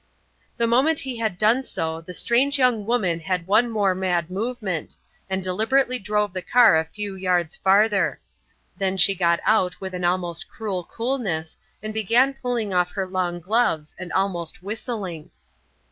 The 0.57 0.65
moment 0.65 0.97
he 1.01 1.17
had 1.19 1.37
done 1.37 1.63
so 1.63 2.01
the 2.01 2.15
strange 2.15 2.57
young 2.57 2.87
woman 2.87 3.19
had 3.19 3.45
one 3.45 3.69
more 3.69 3.93
mad 3.93 4.31
movement, 4.31 4.95
and 5.29 5.43
deliberately 5.43 5.99
drove 5.99 6.33
the 6.33 6.41
car 6.41 6.75
a 6.75 6.85
few 6.85 7.13
yards 7.13 7.55
farther. 7.55 8.19
Then 8.75 8.97
she 8.97 9.13
got 9.13 9.39
out 9.45 9.79
with 9.79 9.93
an 9.93 10.03
almost 10.03 10.49
cruel 10.49 10.85
coolness 10.85 11.55
and 11.83 11.93
began 11.93 12.33
pulling 12.33 12.73
off 12.73 12.93
her 12.93 13.05
long 13.05 13.39
gloves 13.39 13.95
and 13.99 14.11
almost 14.13 14.63
whistling. 14.63 15.29